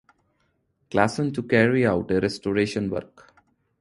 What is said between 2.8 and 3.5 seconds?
work.